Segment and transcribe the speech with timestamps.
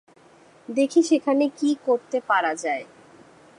[0.69, 2.83] দেখি, সেখানে কি করতে পারা যায়।